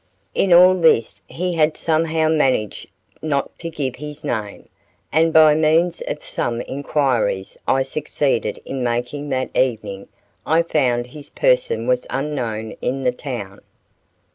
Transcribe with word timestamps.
In 0.33 0.51
all 0.51 0.73
this 0.73 1.21
he 1.27 1.53
had 1.53 1.77
somehow 1.77 2.27
managed 2.27 2.89
not 3.21 3.59
to 3.59 3.69
give 3.69 3.97
his 3.97 4.23
name; 4.23 4.67
and 5.11 5.31
by 5.31 5.53
means 5.53 6.01
of 6.07 6.23
some 6.25 6.59
inquiries 6.61 7.55
I 7.67 7.83
succeeded 7.83 8.59
in 8.65 8.83
making 8.83 9.29
that 9.29 9.55
evening, 9.55 10.07
I 10.43 10.63
found 10.63 11.05
his 11.05 11.29
person 11.29 11.85
was 11.85 12.07
unknown 12.09 12.71
in 12.81 13.03
the 13.03 13.11
town. 13.11 13.59